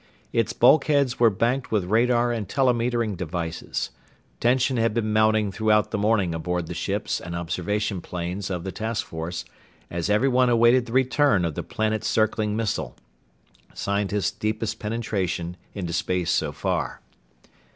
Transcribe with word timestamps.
Its 0.33 0.51
bulkheads 0.51 1.19
were 1.19 1.29
banked 1.29 1.69
with 1.69 1.83
radar 1.85 2.31
and 2.31 2.49
telemetering 2.49 3.15
devices. 3.15 3.91
Tension 4.39 4.77
had 4.77 4.95
been 4.95 5.13
mounting 5.13 5.51
throughout 5.51 5.91
the 5.91 5.97
morning 5.99 6.33
aboard 6.33 6.65
the 6.65 6.73
ships 6.73 7.19
and 7.21 7.35
observation 7.35 8.01
planes 8.01 8.49
of 8.49 8.63
the 8.63 8.71
task 8.71 9.05
force 9.05 9.45
as 9.91 10.09
everyone 10.09 10.49
awaited 10.49 10.87
the 10.87 10.91
return 10.91 11.45
of 11.45 11.53
the 11.53 11.61
planet 11.61 12.03
circling 12.03 12.55
missile 12.55 12.95
scientists' 13.75 14.31
deepest 14.31 14.79
penetration 14.79 15.55
into 15.75 15.93
space 15.93 16.31
so 16.31 16.51
far. 16.51 17.01